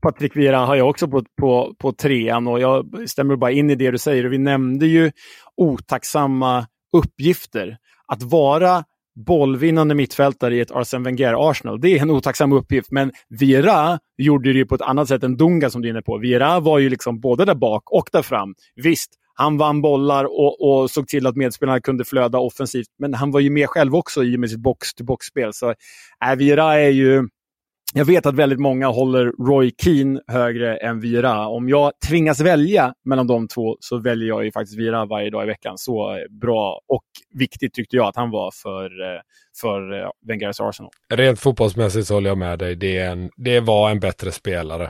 [0.02, 3.74] Patrik Vera har jag också på, på, på trean och jag stämmer bara in i
[3.74, 4.24] det du säger.
[4.24, 5.10] Vi nämnde ju
[5.56, 7.76] otacksamma uppgifter.
[8.06, 8.84] Att vara
[9.26, 12.90] bollvinnande mittfältare i ett Arsene Wenger-Arsenal, det är en otacksam uppgift.
[12.90, 16.18] Men Vira gjorde det på ett annat sätt än Dunga som du är inne på.
[16.18, 18.54] Vira var ju liksom både där bak och där fram.
[18.74, 23.30] Visst, han vann bollar och, och såg till att medspelarna kunde flöda offensivt, men han
[23.30, 25.52] var ju med själv också i och med sitt box-to-box-spel.
[25.52, 25.74] Så
[26.24, 27.28] äh, Vira är ju
[27.94, 31.46] jag vet att väldigt många håller Roy Keane högre än Vira.
[31.46, 35.42] Om jag tvingas välja mellan de två så väljer jag ju faktiskt Vira varje dag
[35.42, 35.78] i veckan.
[35.78, 39.20] Så eh, bra och viktigt tyckte jag att han var för, eh,
[39.60, 40.90] för eh, Wengers Arsenal.
[41.14, 42.76] Rent fotbollsmässigt så håller jag med dig.
[42.76, 44.84] Det, en, det var en bättre spelare.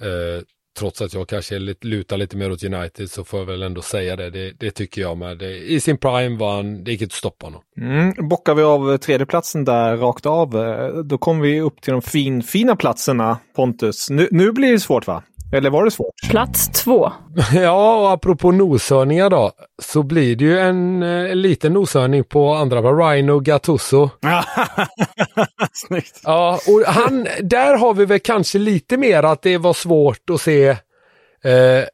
[0.00, 0.42] Eh,
[0.78, 3.82] trots att jag kanske lite, lutar lite mer åt United så får jag väl ändå
[3.82, 4.30] säga det.
[4.30, 5.38] Det, det tycker jag med.
[5.38, 7.62] Det, I sin prime var han, det gick inte att stoppa honom.
[7.80, 12.02] Mm, bockar vi av tredjeplatsen där rakt av, eh, då kommer vi upp till de
[12.02, 14.10] fin, fina platserna Pontus.
[14.10, 15.22] Nu, nu blir det svårt va?
[15.52, 16.14] Eller var det svårt?
[16.30, 17.12] Plats två.
[17.54, 22.54] Ja, och apropå noshörningar då, så blir det ju en, en eh, liten noshörning på
[22.54, 24.10] andra på Rhino Gattuso.
[25.72, 26.20] Snyggt.
[26.24, 30.40] Ja, och han, där har vi väl kanske lite mer att det var svårt att
[30.40, 31.84] se eh,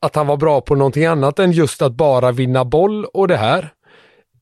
[0.00, 3.36] att han var bra på någonting annat än just att bara vinna boll och det
[3.36, 3.72] här.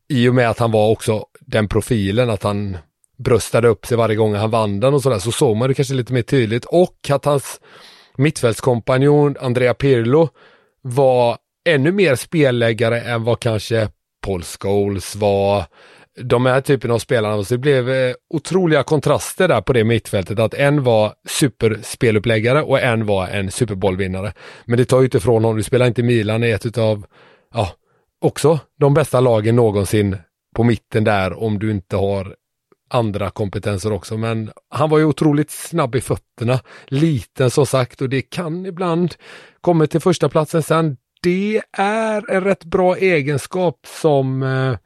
[0.09, 2.77] i och med att han var också den profilen, att han
[3.19, 5.95] bröstade upp sig varje gång han vann den och sådär, så såg man det kanske
[5.95, 6.65] lite mer tydligt.
[6.65, 7.61] Och att hans
[8.17, 10.29] mittfältskompanjon Andrea Pirlo
[10.83, 13.89] var ännu mer spelläggare än vad kanske
[14.27, 15.65] Paul Scholes var.
[16.23, 20.39] De här typen av spelarna, så det blev eh, otroliga kontraster där på det mittfältet.
[20.39, 24.33] Att en var superspeluppläggare och en var en superbollvinnare.
[24.65, 27.07] Men det tar ju inte ifrån honom, du spelar inte Milan i ett utav,
[27.55, 27.71] ja,
[28.21, 30.17] också de bästa lagen någonsin
[30.57, 32.35] på mitten där om du inte har
[32.95, 34.17] andra kompetenser också.
[34.17, 39.15] Men han var ju otroligt snabb i fötterna, liten som sagt och det kan ibland
[39.61, 40.97] komma till första platsen sen.
[41.23, 44.77] Det är en rätt bra egenskap som eh,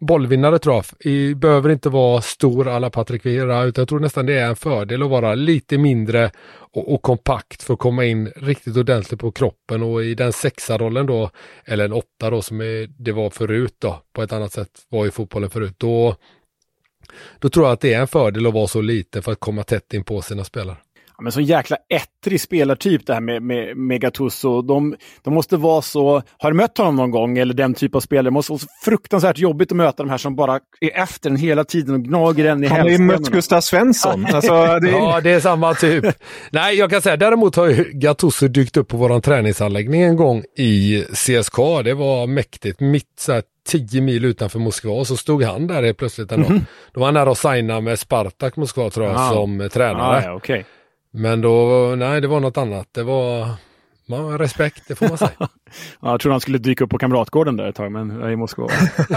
[0.00, 0.84] bollvinnare tror jag.
[1.12, 4.56] I, behöver inte vara stor alla Patrik Vieira utan jag tror nästan det är en
[4.56, 6.30] fördel att vara lite mindre
[6.72, 11.06] och, och, kompakt för att komma in riktigt ordentligt på kroppen och i den sexa-rollen
[11.06, 11.30] då,
[11.64, 15.04] eller en åtta då som är, det var förut då, på ett annat sätt var
[15.04, 16.16] ju fotbollen förut, då,
[17.38, 19.62] då tror jag att det är en fördel att vara så liten för att komma
[19.62, 20.76] tätt in på sina spelare.
[21.16, 24.62] Ja, men så jäkla ettrig spelartyp det här med, med, med Gattuso.
[24.62, 26.22] De, de måste vara så...
[26.38, 28.24] Har du mött honom någon gång, eller den typ av spelare?
[28.24, 31.38] Det måste vara så fruktansvärt jobbigt att möta de här som bara är efter den
[31.38, 34.26] hela tiden och gnager en i Han har ju mött Gustav Svensson.
[34.26, 34.92] alltså, det är...
[35.04, 36.04] Ja, det är samma typ.
[36.50, 40.44] Nej, jag kan säga däremot har ju Gattuso dykt upp på vår träningsanläggning en gång
[40.56, 41.82] i CSKA.
[41.82, 42.80] Det var mäktigt.
[42.80, 46.40] Mitt så här, 10 mil utanför Moskva och så stod han där helt plötsligt en
[46.40, 46.50] dag.
[46.50, 46.66] Mm -hmm.
[46.92, 49.30] Då var han där och signade med Spartak Moskva tror jag ah.
[49.30, 50.16] som tränare.
[50.16, 50.64] Ah, ja, okay.
[51.16, 52.88] Men då, nej det var något annat.
[52.92, 53.48] Det var
[54.06, 55.30] man, respekt, det får man säga.
[55.38, 55.48] ja,
[56.00, 58.36] jag trodde han skulle dyka upp på Kamratgården där ett tag, men jag är i
[58.36, 58.66] Moskva.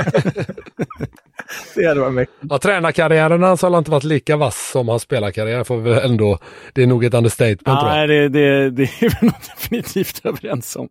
[1.75, 2.37] det hade varit mäktigt.
[2.49, 5.63] Ja, tränarkarriären hans har inte varit lika vass som hans spelarkarriär.
[5.63, 6.39] Får vi ändå,
[6.73, 7.81] det är nog ett understatement.
[7.83, 10.89] Nej, det, det, det är vi nog definitivt överens om.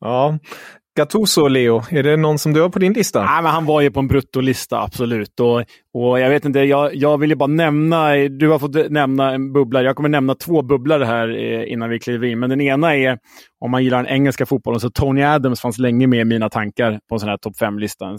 [0.00, 0.38] Ja,
[0.96, 3.24] Gattuso, Leo, är det någon som du har på din lista?
[3.24, 5.40] Nej, men han var ju på en bruttolista, absolut.
[5.40, 9.32] Och, och jag vet inte, jag, jag vill ju bara nämna, du har fått nämna
[9.32, 9.84] en bubblare.
[9.84, 12.38] Jag kommer nämna två bubblare här eh, innan vi kliver in.
[12.38, 13.18] Men den ena är,
[13.60, 17.00] om man gillar den engelska fotbollen, så Tony Adams fanns länge med i mina tankar
[17.08, 18.18] på en sån här topp 5-lista.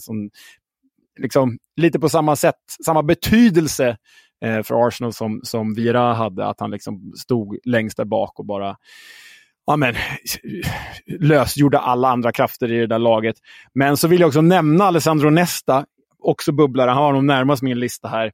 [1.20, 3.98] Liksom, lite på samma sätt, samma betydelse
[4.46, 8.46] eh, för Arsenal som, som Vira hade, att han liksom stod längst där bak och
[8.46, 8.76] bara
[9.66, 9.96] ja, men,
[11.20, 13.36] lösgjorde alla andra krafter i det där laget.
[13.74, 15.86] Men så vill jag också nämna Alessandro Nesta,
[16.20, 16.90] också bubblare.
[16.90, 18.32] Han har nog närmast min lista här.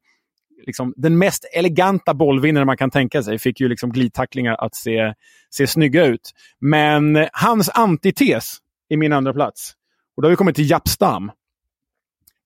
[0.66, 3.40] Liksom, den mest eleganta bollvinnaren man kan tänka sig.
[3.40, 5.14] Fick ju liksom glidtacklingar att se,
[5.50, 6.32] se snygga ut.
[6.60, 8.58] Men hans antites
[8.90, 9.74] i min andra plats.
[10.16, 11.32] Och då har vi kommit till Japp Stam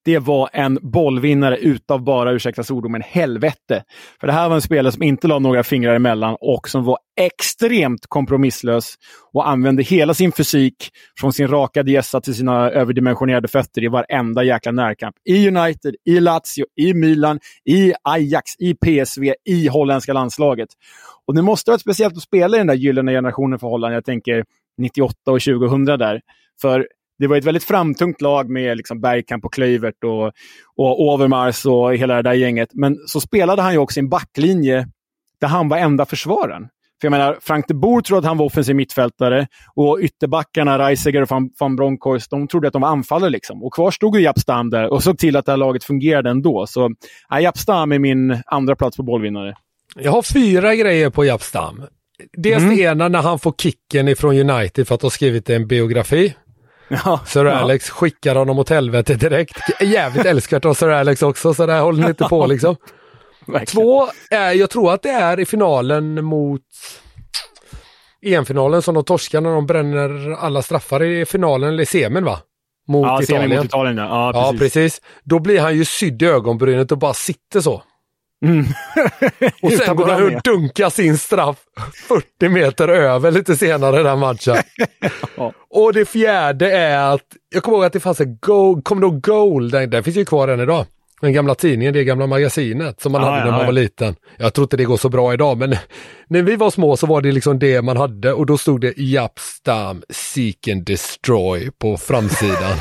[0.05, 3.83] det var en bollvinnare utav bara, ursäkta svordomen, helvete.
[4.19, 6.97] För det här var en spelare som inte la några fingrar emellan och som var
[7.21, 8.95] extremt kompromisslös
[9.33, 10.89] och använde hela sin fysik
[11.19, 15.15] från sin raka diessa till sina överdimensionerade fötter i varenda jäkla närkamp.
[15.29, 20.69] I United, i Lazio, i Milan, i Ajax, i PSV, i holländska landslaget.
[21.27, 23.95] Och det måste vara speciellt att spela i den där gyllene generationen för Holland.
[23.95, 24.43] Jag tänker
[24.77, 26.21] 98 och 2000 där.
[26.61, 26.87] För
[27.19, 30.25] det var ett väldigt framtungt lag med liksom Bergkamp och Klövert och,
[30.77, 32.69] och Overmars och hela det där gänget.
[32.73, 34.87] Men så spelade han ju också i en backlinje
[35.41, 36.67] där han var enda försvararen.
[37.01, 41.21] För jag menar, Frank de Boer trodde att han var offensiv mittfältare och ytterbackarna, Reiseger
[41.21, 43.29] och van, van Bronckhorst, de trodde att de var anfallare.
[43.29, 43.63] Liksom.
[43.63, 46.67] Och kvar stod ju Japstam där och såg till att det här laget fungerade ändå.
[46.67, 46.91] Så
[47.29, 49.55] ja, Japstam är min andra plats på bollvinnare.
[49.95, 51.83] Jag har fyra grejer på Japstam.
[52.37, 52.75] Dels mm.
[52.75, 56.33] det ena när han får kicken ifrån United för att ha skrivit en biografi.
[56.87, 59.57] Ja, Sir Alex skickar honom åt helvete direkt.
[59.81, 62.75] Jävligt älskvärt av Sir Alex också, så där håller ni inte på liksom.
[63.67, 66.61] Två, är, jag tror att det är i finalen mot
[68.25, 72.39] EM-finalen som de torskar när de bränner alla straffar i finalen, eller semin va?
[72.87, 73.57] Mot ja, Italien.
[73.57, 74.31] Mot Italien ja.
[74.33, 74.53] Ja, precis.
[74.53, 75.01] ja, precis.
[75.23, 77.83] Då blir han ju sydd i ögonbrynet och bara sitter så.
[78.45, 78.65] Mm.
[79.61, 81.57] och sen går han och dunkar sin straff
[82.07, 84.55] 40 meter över lite senare i den matchen.
[85.35, 85.53] ja.
[85.69, 89.07] Och det fjärde är att, jag kommer ihåg att det fanns en Gold, kommer du
[89.07, 89.71] ihåg Gold?
[89.71, 90.85] Den, den finns ju kvar än idag.
[91.21, 93.65] Den gamla tidningen, det gamla magasinet som man ah, hade när ja, man ja.
[93.65, 94.15] var liten.
[94.37, 95.75] Jag tror inte det går så bra idag men
[96.27, 98.93] när vi var små så var det liksom det man hade och då stod det
[98.97, 102.77] Japstam Seek and Destroy på framsidan.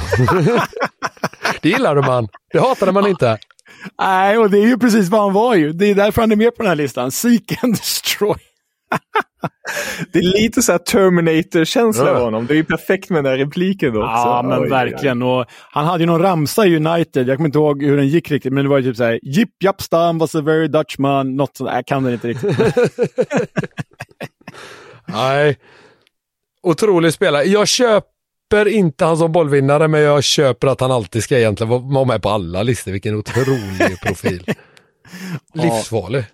[1.63, 3.39] det gillade man, det hatade man inte.
[3.99, 5.73] Nej, och det är ju precis vad han var ju.
[5.73, 7.11] Det är därför han är med på den här listan.
[7.11, 8.37] Seek and destroy.
[10.13, 12.11] det är lite så Terminator-känsla ja.
[12.11, 12.47] av honom.
[12.47, 14.01] Det är ju perfekt med den där repliken också.
[14.01, 15.23] Ja, men Oj, verkligen.
[15.23, 17.29] Och han hade ju någon ramsa i United.
[17.29, 19.21] Jag kommer inte ihåg hur den gick riktigt, men det var ju typ så här.
[19.23, 21.37] Jip Japstam was a very Dutchman.
[21.37, 21.71] Något sånt.
[21.73, 22.59] Jag kan den inte riktigt.
[25.07, 25.59] Nej.
[26.63, 27.45] Otrolig spelare.
[27.45, 28.14] Jag köper
[28.55, 32.23] köper inte han som bollvinnare, men jag köper att han alltid ska egentligen vara med
[32.23, 32.93] på alla listor.
[32.93, 34.45] Vilken otrolig profil.
[35.55, 36.25] Livsfarlig.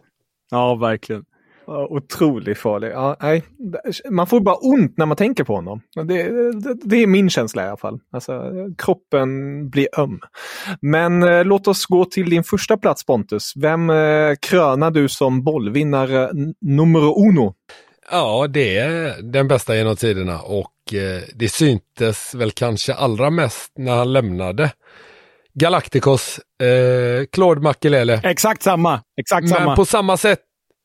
[0.50, 1.24] Ja, verkligen.
[1.66, 2.90] Otroligt farlig.
[2.90, 3.42] Ja, nej.
[4.10, 5.80] Man får bara ont när man tänker på honom.
[5.94, 6.02] Det,
[6.60, 7.98] det, det är min känsla i alla fall.
[8.12, 8.42] Alltså,
[8.78, 9.28] kroppen
[9.70, 10.20] blir öm.
[10.80, 13.52] Men eh, låt oss gå till din första plats Pontus.
[13.56, 17.54] Vem eh, krönar du som bollvinnare n- numero uno?
[18.10, 20.70] Ja, det är den bästa genom tiderna och
[21.34, 24.70] det syntes väl kanske allra mest när han lämnade
[25.54, 28.20] Galacticos, eh, Claude Makelele.
[28.24, 29.00] Exakt samma.
[29.20, 29.76] Exakt Men samma.
[29.76, 30.40] på samma sätt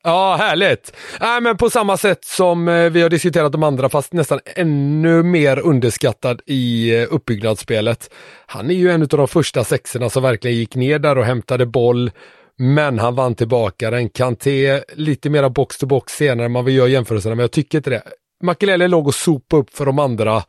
[0.08, 0.94] Ja, härligt!
[1.20, 5.24] Nej, men på samma sätt som eh, vi har diskuterat de andra, fast nästan ännu
[5.24, 8.10] mer underskattad i eh, uppbyggnadsspelet.
[8.46, 11.65] Han är ju en av de första sexorna som verkligen gick ner där och hämtade
[11.65, 12.12] boll,
[12.58, 14.10] men han vann tillbaka den.
[14.10, 17.89] Kanté lite mera box to box senare, man vill göra jämförelserna, men jag tycker inte
[17.89, 18.04] det.
[18.45, 20.43] Makelele låg och sopade upp för de andra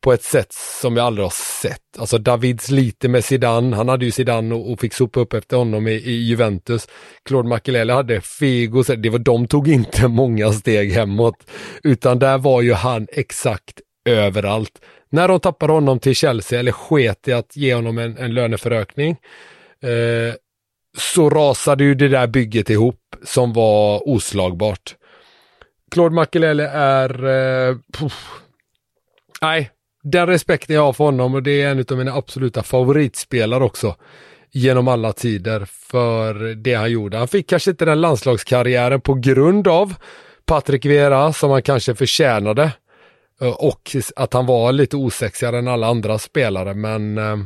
[0.00, 1.30] på ett sätt som jag aldrig har
[1.62, 1.98] sett.
[1.98, 5.56] Alltså Davids lite med Zidane, han hade ju Zidane och, och fick sopa upp efter
[5.56, 6.88] honom i, i Juventus.
[7.24, 11.50] Claude Makelele hade Figo, så det var, de tog inte många steg hemåt,
[11.82, 14.80] utan där var ju han exakt överallt.
[15.10, 19.10] När de tappade honom till Chelsea, eller sket i att ge honom en, en löneförökning,
[19.82, 20.34] eh,
[20.98, 24.94] så rasade ju det där bygget ihop som var oslagbart.
[25.90, 27.24] Claude Makelele är,
[27.68, 27.76] eh,
[29.42, 29.70] nej,
[30.02, 33.96] den respekten jag har för honom och det är en av mina absoluta favoritspelare också
[34.52, 37.18] genom alla tider för det han gjorde.
[37.18, 39.94] Han fick kanske inte den landslagskarriären på grund av
[40.44, 42.72] Patrik Vera som han kanske förtjänade
[43.40, 47.36] eh, och att han var lite osexigare än alla andra spelare men eh,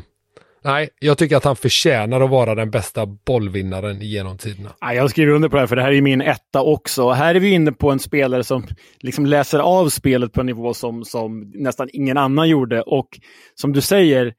[0.64, 4.72] nej, jag tycker att han förtjänar att vara den bästa bollvinnaren genom tiderna.
[4.80, 7.10] Ja, jag skriver under på det här, för det här är min etta också.
[7.10, 8.66] Här är vi inne på en spelare som
[9.00, 12.82] liksom läser av spelet på en nivå som, som nästan ingen annan gjorde.
[12.82, 13.08] Och
[13.54, 14.34] som du säger,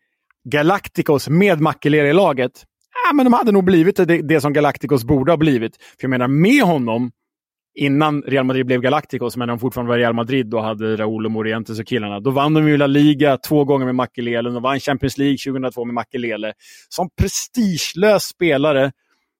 [0.49, 2.63] Galacticos med Makelera i laget,
[3.07, 5.75] ja, men de hade nog blivit det, det som Galacticos borde ha blivit.
[5.75, 7.11] För jag menar, med honom,
[7.75, 11.31] innan Real Madrid blev Galacticos, men de fortfarande var Real Madrid och hade Raúl och
[11.31, 12.19] Morientes och killarna.
[12.19, 14.49] Då vann de ju La Liga två gånger med Makelele.
[14.49, 16.53] De vann Champions League 2002 med Makelele.
[16.89, 18.91] Som prestigelös spelare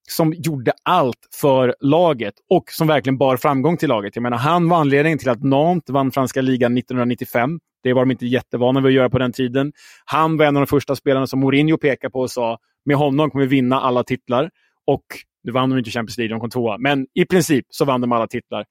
[0.10, 4.16] som gjorde allt för laget och som verkligen bar framgång till laget.
[4.16, 7.60] Jag menar, han var anledningen till att Nantes vann franska ligan 1995.
[7.84, 9.72] Det var de inte jättevana vid att göra på den tiden.
[10.06, 13.32] Han var en av de första spelarna som Mourinho pekade på och sa med honom
[13.32, 14.50] kommer vi vinna alla titlar.
[14.88, 15.06] Och
[15.46, 16.78] nu vann de inte Champions League, de kom tvåa.
[16.78, 18.66] Men i princip så vann de alla titlar.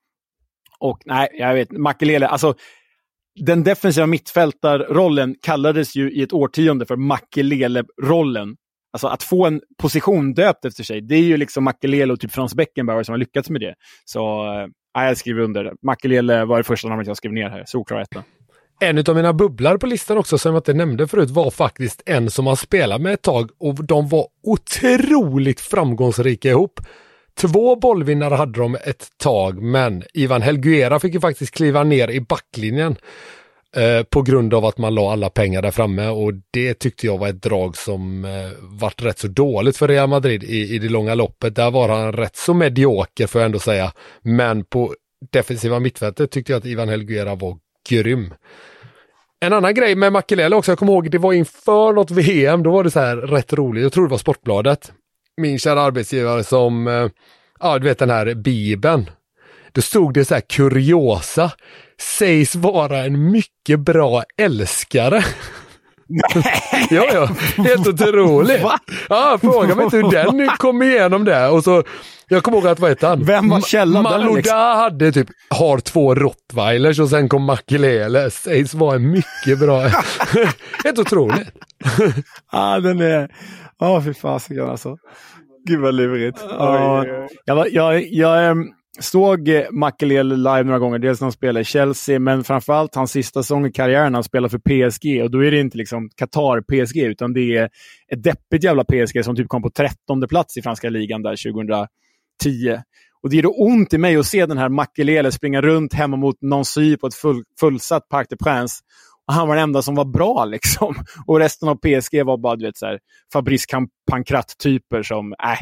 [0.78, 2.54] Och nej, jag vet, Makelele, alltså
[3.40, 8.56] den defensiva mittfältarrollen kallades ju i ett årtionde för Makelele-rollen.
[8.92, 12.32] Alltså att få en position döpt efter sig, det är ju liksom Makelele och typ
[12.32, 13.74] Frans Beckenbauer som har lyckats med det.
[14.04, 14.46] Så
[14.98, 15.72] äh, jag skriver under.
[15.82, 17.64] Makelele var det första namnet jag skrev ner här.
[17.66, 18.24] Solklar etta.
[18.80, 22.30] En av mina bubblar på listan också som jag inte nämnde förut var faktiskt en
[22.30, 26.80] som har spelat med ett tag och de var otroligt framgångsrika ihop.
[27.36, 32.20] Två bollvinnare hade de ett tag men Ivan Helguera fick ju faktiskt kliva ner i
[32.20, 32.96] backlinjen
[33.76, 37.18] eh, på grund av att man la alla pengar där framme och det tyckte jag
[37.18, 40.88] var ett drag som eh, vart rätt så dåligt för Real Madrid i, i det
[40.88, 41.56] långa loppet.
[41.56, 43.92] Där var han rätt så medioker får jag ändå säga.
[44.22, 44.94] Men på
[45.32, 48.34] defensiva mittfältet tyckte jag att Ivan Helguera var grym.
[49.40, 52.70] En annan grej med Makelele också, jag kommer ihåg det var inför något VM, då
[52.70, 54.92] var det så här rätt roligt, jag tror det var Sportbladet.
[55.36, 57.08] Min kära arbetsgivare som, eh,
[57.60, 59.10] ja du vet den här bibeln.
[59.72, 61.50] Då stod det så här kuriosa,
[62.18, 65.24] sägs vara en mycket bra älskare.
[66.90, 68.62] ja, ja, helt otroligt.
[69.08, 71.48] Ja, fråga mig inte hur den kom igenom det.
[71.48, 71.82] Och så,
[72.28, 73.24] jag kommer ihåg att, vad hette han?
[73.24, 74.58] Vem var källan Malouda liksom?
[74.58, 78.30] hade typ, har två rottweilers och sen kom Makelele.
[78.30, 79.80] Sägs vara en mycket bra.
[80.84, 81.48] helt otroligt.
[82.52, 83.30] ah, den är...
[83.78, 84.96] Ja, oh, fy fasiken alltså.
[85.66, 86.38] Gud vad lurigt.
[86.48, 87.04] Ja,
[87.44, 88.66] jag, var- jag, jag ehm,
[89.00, 90.98] såg eh, Makelele live några gånger.
[90.98, 94.24] Dels när han spelade i Chelsea, men framförallt hans sista säsong i karriären när han
[94.24, 94.58] spelade för
[94.90, 95.22] PSG.
[95.22, 97.64] Och då är det inte liksom Qatar-PSG, utan det är
[98.12, 101.36] ett deppigt jävla PSG som typ kom på trettonde plats i franska ligan där
[102.42, 102.82] 2010.
[103.22, 106.16] Och det är då ont i mig att se den här Makelele springa runt hemma
[106.16, 108.80] mot Nancy på ett full, fullsatt Parc des Princes.
[109.26, 110.94] Och han var den enda som var bra liksom.
[111.26, 112.98] Och resten av PSG var bara, du vet, så här,
[113.32, 113.66] Fabrice
[114.10, 115.58] Pancrat-typer som, äh,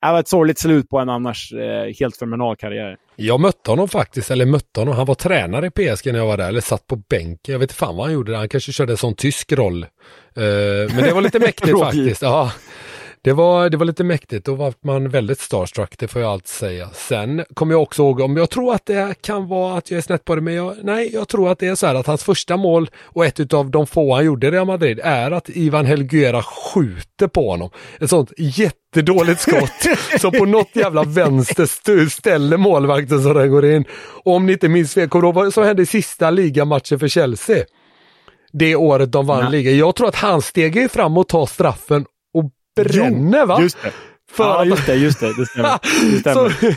[0.00, 2.96] det var ett sorgligt slut på en annars eh, helt fenomenal karriär.
[3.16, 6.36] Jag mötte honom faktiskt, eller mötte honom, han var tränare i PSG när jag var
[6.36, 7.52] där, eller satt på bänken.
[7.52, 9.82] Jag vet inte fan vad han gjorde där, han kanske körde en sån tysk roll.
[9.82, 12.22] Eh, men det var lite mäktigt faktiskt.
[12.22, 12.52] Ja.
[13.26, 14.46] Det var, det var lite mäktigt.
[14.46, 16.90] Då var man väldigt starstruck, det får jag allt säga.
[16.92, 20.02] Sen kommer jag också ihåg, om jag tror att det kan vara att jag är
[20.02, 22.24] snett på det, men jag, nej, jag tror att det är så här att hans
[22.24, 25.86] första mål och ett av de få han gjorde i Real Madrid är att Ivan
[25.86, 27.70] Helguera skjuter på honom.
[28.00, 29.86] Ett sånt jättedåligt skott
[30.20, 33.84] som på något jävla vänster ställer målvakten så den går in.
[34.24, 37.64] Och om ni inte minns fel, kommer vad som hände i sista ligamatchen för Chelsea?
[38.52, 39.78] Det året de vann ligan.
[39.78, 42.04] Jag tror att han steg fram och tar straffen
[42.76, 43.60] bränner va?
[43.60, 43.92] Just det.
[44.30, 45.36] För ja, just det, just det.
[45.36, 45.78] Det stämmer.
[46.12, 46.50] Det stämmer.
[46.50, 46.68] Så,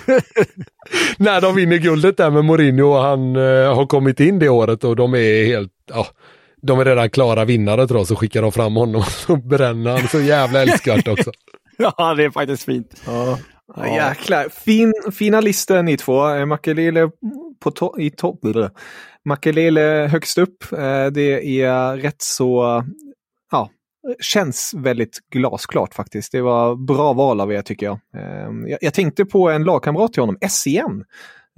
[1.23, 4.83] när de vinner guldet där med Mourinho och han uh, har kommit in det året
[4.83, 6.07] och de är helt, ja,
[6.61, 9.91] de är redan klara vinnare tror jag, så skickar de fram honom och så bränner
[9.91, 10.07] han.
[10.07, 11.31] Så jävla älskvärt också.
[11.77, 13.01] ja, det är faktiskt fint.
[13.05, 13.37] Ja.
[13.75, 14.09] Ja.
[14.09, 14.49] Jäklar.
[14.49, 16.29] Fin, fina listor ni två.
[16.29, 17.09] Eh, Makelele
[17.59, 18.39] på to i topp.
[19.25, 20.63] Makelele högst upp.
[20.71, 22.83] Eh, det är rätt så
[24.19, 26.31] känns väldigt glasklart faktiskt.
[26.31, 27.99] Det var bra val av er tycker jag.
[28.15, 31.03] Ehm, jag, tänkte på en lagkamrat till honom, SCN,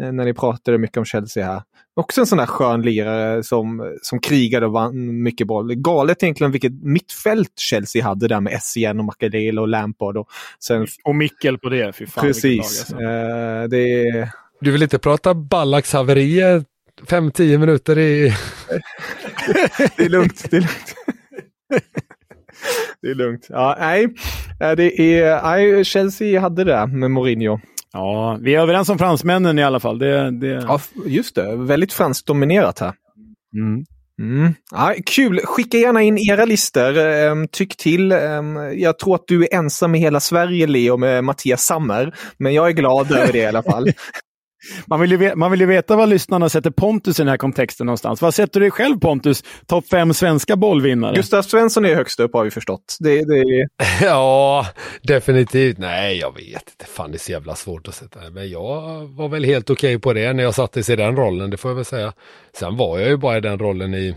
[0.01, 1.61] eh, när ni pratade mycket om Chelsea här.
[1.95, 5.75] Också en sån där skön lirare som, som krigade och vann mycket boll.
[5.75, 10.17] Galet egentligen vilket mittfält Chelsea hade där med SCN och Macadele och Lampard.
[10.17, 10.27] Och,
[10.59, 10.87] sen...
[11.03, 12.89] och Mickel på det, fy fan Precis.
[12.91, 13.05] Lag, alltså.
[13.05, 14.31] uh, det...
[14.61, 16.63] Du vill inte prata Ballaks haverier
[17.07, 18.29] 5-10 minuter i...
[19.97, 20.51] det är lugnt.
[20.51, 20.95] Det är lugnt.
[23.01, 23.47] Det är lugnt.
[23.49, 24.07] Ja, nej,
[24.59, 27.59] det är, nej, Chelsea hade det med Mourinho.
[27.93, 29.99] Ja, vi är överens om fransmännen i alla fall.
[29.99, 30.47] Det, det...
[30.47, 31.55] Ja, just det.
[31.55, 32.93] Väldigt franskt dominerat här.
[33.55, 33.85] Mm.
[34.21, 34.53] Mm.
[34.71, 35.39] Ja, kul!
[35.43, 36.97] Skicka gärna in era listor.
[36.97, 38.11] Ehm, tyck till.
[38.11, 42.15] Ehm, jag tror att du är ensam i hela Sverige, Leo, med Mattias Sammer.
[42.37, 43.87] Men jag är glad över det i alla fall.
[44.85, 47.37] Man vill, ju veta, man vill ju veta vad lyssnarna sätter Pontus i den här
[47.37, 48.21] kontexten någonstans.
[48.21, 49.43] Vad sätter du dig själv Pontus?
[49.65, 51.15] Topp fem svenska bollvinnare?
[51.15, 52.97] Gustav Svensson är högst upp har vi förstått.
[52.99, 53.67] Det, det...
[54.01, 54.65] ja,
[55.01, 55.77] definitivt.
[55.77, 56.85] Nej, jag vet inte.
[56.85, 58.19] Fan, det är så jävla svårt att sätta.
[58.29, 61.49] Men jag var väl helt okej okay på det när jag sattes i den rollen,
[61.49, 62.13] det får jag väl säga.
[62.53, 64.15] Sen var jag ju bara i den rollen i,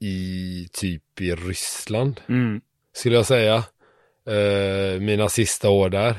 [0.00, 2.60] i typ i Ryssland, mm.
[2.92, 3.64] skulle jag säga.
[4.30, 6.16] Uh, mina sista år där.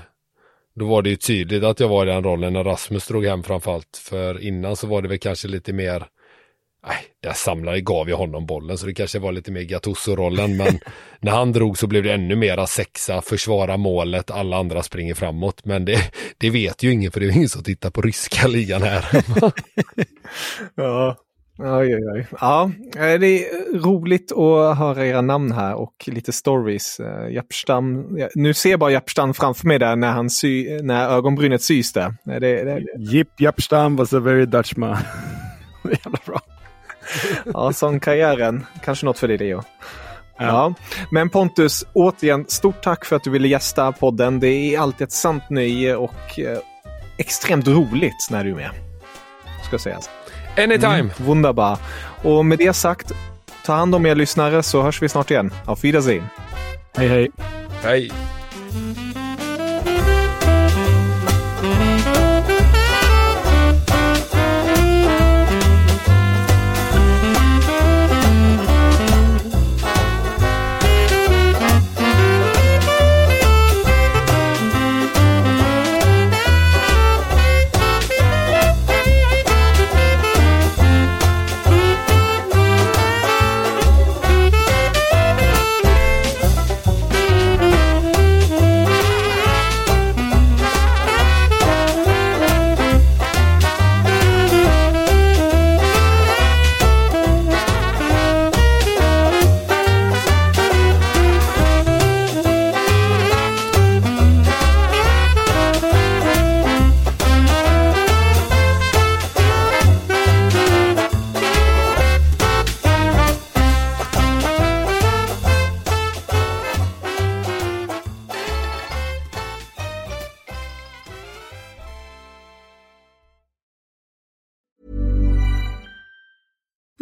[0.80, 3.44] Då var det ju tydligt att jag var i den rollen när Rasmus drog hem
[3.44, 3.98] framförallt.
[3.98, 6.08] För innan så var det väl kanske lite mer
[6.88, 10.80] Nej, där samlade gav jag honom bollen så det kanske var lite mer Gattuso-rollen men
[11.20, 15.66] när han drog så blev det ännu mera sexa, försvara målet, alla andra springer framåt.
[15.66, 18.82] Men det, det vet ju ingen för det är ingen som tittar på ryska ligan
[18.82, 19.06] här.
[20.76, 21.16] ja,
[21.60, 22.28] Oj, oj, oj.
[22.42, 27.00] Ja, eh, det är roligt att höra era namn här och lite stories.
[27.00, 31.62] Eh, Japstam, nu ser jag bara Japstam framför mig där när, han sy, när ögonbrynet
[31.62, 32.14] sys där.
[32.24, 34.98] Det, det, Jip Japstam was a very Dutch man.
[35.84, 36.42] Jävla bra.
[37.54, 38.66] ja, sån karriären.
[38.84, 39.64] Kanske något för dig, Leo.
[40.40, 40.74] Ja.
[41.12, 44.40] Men Pontus, återigen, stort tack för att du ville gästa podden.
[44.40, 46.60] Det är alltid ett sant nöje och eh,
[47.18, 48.72] extremt roligt när du är med.
[49.68, 50.10] Ska sägas.
[50.58, 51.00] Anytime!
[51.00, 51.78] Mm, wunderbar.
[52.24, 53.12] Och med det sagt,
[53.66, 55.54] ta hand om er lyssnare så hörs vi snart igen.
[55.66, 56.24] Auf Wiedersehen!
[56.98, 57.32] Hej hej!
[57.84, 58.12] Hej!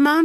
[0.05, 0.24] Mom